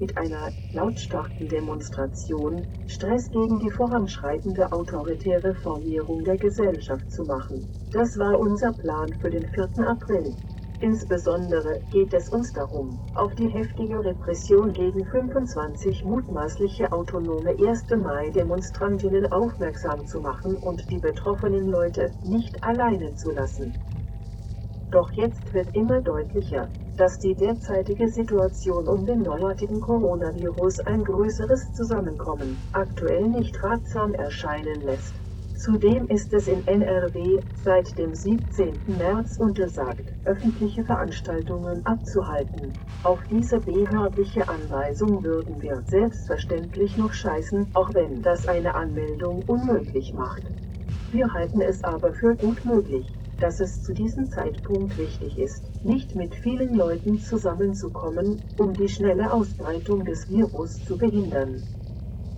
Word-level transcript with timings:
mit 0.00 0.16
einer 0.16 0.52
lautstarken 0.72 1.48
Demonstration 1.48 2.66
Stress 2.86 3.30
gegen 3.30 3.60
die 3.60 3.70
voranschreitende 3.70 4.72
autoritäre 4.72 5.54
Formierung 5.54 6.24
der 6.24 6.36
Gesellschaft 6.36 7.10
zu 7.10 7.24
machen. 7.24 7.68
Das 7.92 8.18
war 8.18 8.38
unser 8.38 8.72
Plan 8.72 9.12
für 9.20 9.30
den 9.30 9.46
4. 9.46 9.70
April. 9.86 10.34
Insbesondere 10.80 11.82
geht 11.90 12.12
es 12.12 12.28
uns 12.28 12.52
darum, 12.52 12.98
auf 13.14 13.34
die 13.36 13.48
heftige 13.48 14.04
Repression 14.04 14.72
gegen 14.72 15.06
25 15.06 16.04
mutmaßliche 16.04 16.90
autonome 16.90 17.50
1. 17.50 17.90
Mai-Demonstrantinnen 17.90 19.30
aufmerksam 19.30 20.04
zu 20.06 20.20
machen 20.20 20.56
und 20.56 20.90
die 20.90 20.98
betroffenen 20.98 21.68
Leute 21.68 22.12
nicht 22.22 22.64
alleine 22.64 23.14
zu 23.14 23.30
lassen. 23.30 23.78
Doch 24.94 25.10
jetzt 25.14 25.52
wird 25.52 25.74
immer 25.74 26.00
deutlicher, 26.02 26.68
dass 26.96 27.18
die 27.18 27.34
derzeitige 27.34 28.08
Situation 28.08 28.86
um 28.86 29.04
den 29.04 29.22
neuartigen 29.22 29.80
Coronavirus 29.80 30.86
ein 30.86 31.02
größeres 31.02 31.72
Zusammenkommen 31.72 32.56
aktuell 32.72 33.28
nicht 33.28 33.60
ratsam 33.60 34.14
erscheinen 34.14 34.82
lässt. 34.82 35.12
Zudem 35.56 36.06
ist 36.06 36.32
es 36.32 36.46
in 36.46 36.64
NRW 36.68 37.40
seit 37.64 37.98
dem 37.98 38.14
17. 38.14 38.82
März 38.96 39.36
untersagt, 39.40 40.04
öffentliche 40.26 40.84
Veranstaltungen 40.84 41.84
abzuhalten. 41.84 42.72
Auf 43.02 43.18
diese 43.28 43.58
behördliche 43.58 44.48
Anweisung 44.48 45.24
würden 45.24 45.60
wir 45.60 45.82
selbstverständlich 45.88 46.96
noch 46.96 47.12
scheißen, 47.12 47.66
auch 47.74 47.92
wenn 47.94 48.22
das 48.22 48.46
eine 48.46 48.76
Anmeldung 48.76 49.42
unmöglich 49.48 50.14
macht. 50.14 50.44
Wir 51.10 51.32
halten 51.32 51.62
es 51.62 51.82
aber 51.82 52.12
für 52.12 52.36
gut 52.36 52.64
möglich, 52.64 53.12
dass 53.40 53.60
es 53.60 53.82
zu 53.82 53.92
diesem 53.92 54.30
Zeitpunkt 54.30 54.96
wichtig 54.98 55.38
ist, 55.38 55.62
nicht 55.84 56.14
mit 56.14 56.34
vielen 56.34 56.74
Leuten 56.74 57.18
zusammenzukommen, 57.18 58.42
um 58.58 58.72
die 58.72 58.88
schnelle 58.88 59.32
Ausbreitung 59.32 60.04
des 60.04 60.28
Virus 60.28 60.84
zu 60.84 60.96
behindern. 60.96 61.62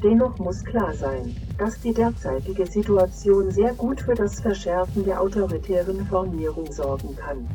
Dennoch 0.02 0.38
muss 0.38 0.64
klar 0.64 0.92
sein, 0.92 1.34
dass 1.58 1.80
die 1.80 1.94
derzeitige 1.94 2.67
Situation 2.67 3.50
sehr 3.50 3.72
gut 3.74 4.00
für 4.00 4.14
das 4.14 4.41
Verschärfen 4.41 5.05
der 5.05 5.20
autoritären 5.20 6.06
Formierung 6.06 6.70
sorgen 6.70 7.17
kann. 7.17 7.47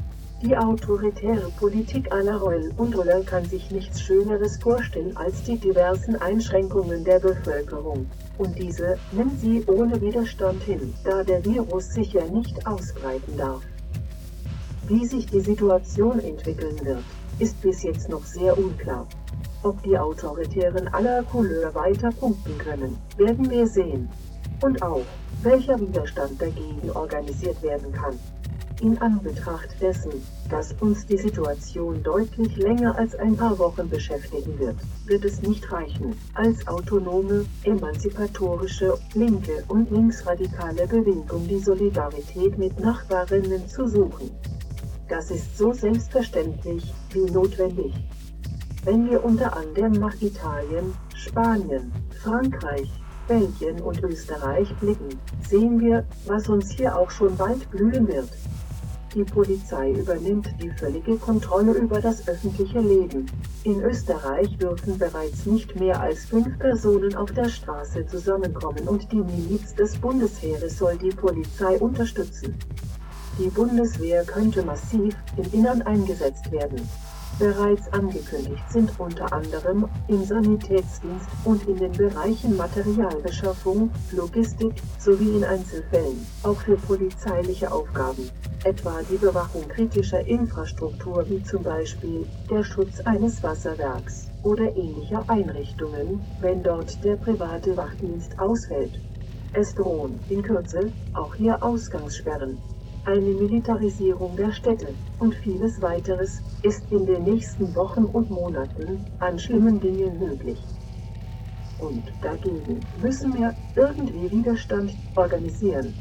Die 0.44 0.58
autoritäre 0.58 1.52
Politik 1.60 2.12
aller 2.12 2.38
Reul 2.38 2.72
und 2.76 2.98
Röller 2.98 3.22
kann 3.22 3.46
sich 3.46 3.70
nichts 3.70 4.02
Schöneres 4.02 4.58
vorstellen 4.58 5.16
als 5.16 5.44
die 5.44 5.56
diversen 5.56 6.16
Einschränkungen 6.16 7.04
der 7.04 7.20
Bevölkerung. 7.20 8.08
Und 8.40 8.58
diese 8.58 8.98
nimmt 9.12 9.40
sie 9.40 9.64
ohne 9.68 10.02
Widerstand 10.02 10.64
hin, 10.64 10.96
da 11.04 11.24
der 11.24 11.46
Virus 11.46 11.94
sich 11.94 12.14
ja 12.14 12.26
nicht 12.26 12.66
ausbreiten 12.66 13.38
darf. 13.38 13.62
Wie 14.88 15.06
sich 15.06 15.28
die 15.28 15.42
Situation 15.42 16.20
entwickeln 16.20 16.84
wird, 16.84 17.04
ist 17.38 17.62
bis 17.62 17.84
jetzt 17.84 18.10
noch 18.10 18.26
sehr 18.26 18.58
unklar. 18.58 19.06
Ob 19.62 19.84
die 19.84 19.96
Autoritären 19.96 20.88
aller 20.88 21.22
Couleur 21.22 21.76
weiter 21.76 22.10
punkten 22.20 22.58
können, 22.58 22.98
werden 23.16 23.48
wir 23.48 23.68
sehen. 23.68 24.10
Und 24.64 24.82
auch, 24.82 25.06
welcher 25.44 25.80
Widerstand 25.80 26.42
dagegen 26.42 26.90
organisiert 26.96 27.62
werden 27.62 27.92
kann. 27.92 28.18
In 28.82 28.98
Anbetracht 28.98 29.80
dessen, 29.80 30.12
dass 30.50 30.74
uns 30.80 31.06
die 31.06 31.18
Situation 31.18 32.02
deutlich 32.02 32.58
länger 32.58 32.98
als 32.98 33.14
ein 33.14 33.38
paar 33.38 33.60
Wochen 33.60 33.88
beschäftigen 33.88 34.58
wird, 34.58 34.76
wird 35.06 35.24
es 35.24 35.40
nicht 35.44 35.72
reichen, 35.72 36.16
als 36.34 36.68
autonome, 36.68 37.46
emanzipatorische, 37.64 38.98
linke 39.14 39.64
und 39.68 39.92
linksradikale 39.92 40.88
Bewegung 40.88 41.48
die 41.48 41.60
Solidarität 41.60 42.58
mit 42.58 42.80
Nachbarinnen 42.80 43.68
zu 43.68 43.88
suchen. 43.88 44.32
Das 45.08 45.30
ist 45.30 45.56
so 45.60 45.74
selbstverständlich 45.74 46.92
wie 47.12 47.32
notwendig. 47.32 47.94
Wenn 48.84 49.08
wir 49.12 49.24
unter 49.24 49.56
anderem 49.56 49.92
nach 49.92 50.20
Italien, 50.22 50.96
Spanien, 51.16 51.92
Frankreich, 52.24 52.90
Belgien 53.28 53.80
und 53.80 54.02
Österreich 54.02 54.74
blicken, 54.80 55.20
sehen 55.48 55.80
wir, 55.80 56.04
was 56.26 56.50
uns 56.50 56.72
hier 56.72 56.98
auch 56.98 57.12
schon 57.12 57.38
bald 57.38 57.70
blühen 57.70 58.08
wird. 58.08 58.30
Die 59.14 59.26
Polizei 59.26 59.92
übernimmt 59.92 60.48
die 60.62 60.70
völlige 60.70 61.18
Kontrolle 61.18 61.74
über 61.74 62.00
das 62.00 62.26
öffentliche 62.30 62.80
Leben. 62.80 63.26
In 63.66 63.82
Österreich 63.82 64.58
dürfen 64.58 64.98
bereits 64.98 65.46
nicht 65.46 65.78
mehr 65.78 66.00
als 66.00 66.26
fünf 66.26 66.58
Personen 66.60 67.14
auf 67.16 67.30
der 67.34 67.50
Straße 67.50 68.06
zusammenkommen 68.06 68.88
und 68.88 69.12
die 69.12 69.18
Miliz 69.18 69.76
des 69.76 69.98
Bundesheeres 69.98 70.78
soll 70.78 70.98
die 70.98 71.10
Polizei 71.10 71.78
unterstützen. 71.78 72.56
Die 73.38 73.50
Bundeswehr 73.50 74.24
könnte 74.24 74.64
massiv 74.64 75.14
im 75.36 75.60
Innern 75.60 75.82
eingesetzt 75.82 76.50
werden. 76.50 76.82
Bereits 77.40 77.92
angekündigt 77.92 78.64
sind 78.70 79.00
unter 79.00 79.34
anderem 79.34 79.88
im 80.08 80.24
Sanitätsdienst 80.24 81.28
und 81.44 81.68
in 81.68 81.80
den 81.80 81.92
Bereichen 81.92 82.56
Materialbeschaffung, 82.56 83.90
Logistik 84.12 84.74
sowie 85.00 85.38
in 85.38 85.44
Einzelfällen 85.44 86.26
auch 86.44 86.60
für 86.60 86.78
polizeiliche 86.78 87.72
Aufgaben, 87.72 88.30
etwa 88.64 89.02
die 89.10 89.18
Bewachung 89.18 89.68
kritischer 89.68 90.26
Infrastruktur 90.28 91.26
wie 91.30 91.42
zum 91.44 91.64
Beispiel 91.64 92.28
der 92.50 92.64
Schutz 92.64 93.00
eines 93.02 93.42
Wasserwerks 93.42 94.28
oder 94.44 94.76
ähnlicher 94.76 95.24
Einrichtungen, 95.28 96.22
wenn 96.42 96.62
dort 96.62 97.04
der 97.04 97.16
private 97.16 97.76
Wachdienst 97.76 98.38
ausfällt. 98.40 99.00
Es 99.54 99.74
drohen 99.74 100.20
in 100.30 100.44
Kürze 100.44 100.92
auch 101.14 101.36
hier 101.36 101.62
Ausgangssperren 101.64 102.60
eine 103.06 103.32
Militarisierung 103.32 104.36
der 104.36 104.52
Städte 104.52 104.94
und 105.20 105.34
vieles 105.34 105.82
weiteres 105.82 106.42
ist 106.62 106.84
in 106.92 107.06
den 107.06 107.24
nächsten 107.24 107.76
Wochen 107.76 108.06
und 108.06 108.30
Monaten 108.30 109.06
an 109.20 109.40
schlimmen 109.40 109.80
Dingen 109.80 110.20
möglich. 110.20 110.60
Und 111.80 112.14
dagegen 112.22 112.80
müssen 113.02 113.34
wir 113.34 113.56
irgendwie 113.76 114.32
Widerstand 114.32 114.96
organisieren. 115.16 115.94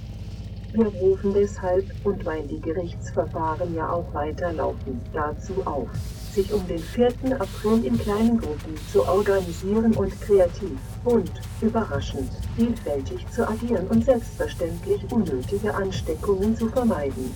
Wir 0.73 0.87
rufen 0.87 1.33
deshalb, 1.35 1.85
und 2.05 2.25
weil 2.27 2.47
die 2.47 2.61
Gerichtsverfahren 2.61 3.75
ja 3.75 3.91
auch 3.91 4.15
weiterlaufen, 4.15 5.01
dazu 5.13 5.55
auf, 5.65 5.89
sich 6.35 6.53
um 6.53 6.67
den 6.67 6.79
4. 6.79 7.09
April 7.39 7.85
in 7.85 7.99
kleinen 7.99 8.39
Gruppen 8.41 8.75
zu 8.93 9.07
organisieren 9.07 9.93
und 9.95 10.21
kreativ, 10.21 10.79
bunt, 11.05 11.33
überraschend, 11.61 12.31
vielfältig 12.57 13.27
zu 13.35 13.49
agieren 13.49 13.87
und 13.89 14.05
selbstverständlich 14.05 15.01
unnötige 15.11 15.75
Ansteckungen 15.75 16.57
zu 16.57 16.69
vermeiden. 16.69 17.35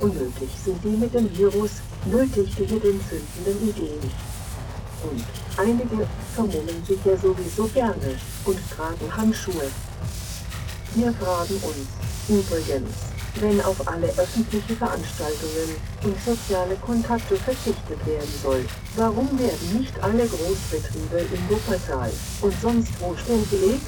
Unnötig 0.00 0.48
sind 0.64 0.82
die 0.84 0.96
mit 0.96 1.12
dem 1.12 1.36
Virus, 1.36 1.82
nötig 2.06 2.54
die 2.56 2.72
mit 2.72 2.84
den 2.84 3.00
zündenden 3.08 3.68
Ideen. 3.68 4.10
Und 5.02 5.24
einige 5.56 6.06
vermummen 6.34 6.84
sich 6.86 6.98
ja 7.04 7.16
sowieso 7.16 7.66
gerne 7.68 8.14
und 8.44 8.58
tragen 8.70 9.16
Handschuhe. 9.16 9.70
Wir 10.94 11.12
fragen 11.12 11.54
uns, 11.54 11.88
übrigens, 12.28 13.17
wenn 13.36 13.60
auf 13.60 13.86
alle 13.86 14.08
öffentliche 14.08 14.74
Veranstaltungen 14.74 15.76
und 16.02 16.16
soziale 16.24 16.74
Kontakte 16.76 17.36
verzichtet 17.36 18.04
werden 18.06 18.34
soll. 18.42 18.64
Warum 18.96 19.38
werden 19.38 19.78
nicht 19.78 19.92
alle 20.02 20.26
Großbetriebe 20.26 21.18
in 21.18 21.50
Wuppertal 21.50 22.10
und 22.42 22.54
sonst 22.60 22.92
wo 23.00 23.14
stillgelegt? 23.16 23.86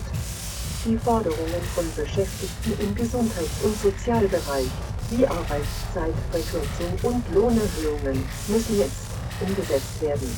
Die 0.84 0.96
Forderungen 0.96 1.62
von 1.74 1.84
Beschäftigten 1.94 2.72
im 2.80 2.94
Gesundheits- 2.94 3.62
und 3.62 3.76
Sozialbereich, 3.82 4.70
wie 5.10 5.26
Arbeitszeitverkürzung 5.26 6.98
und 7.02 7.34
Lohnerhöhungen, 7.34 8.24
müssen 8.48 8.78
jetzt 8.78 9.10
umgesetzt 9.40 10.00
werden. 10.00 10.36